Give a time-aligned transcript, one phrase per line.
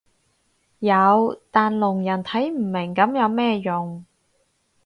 [0.79, 4.03] 有但聾人睇唔明噉有咩用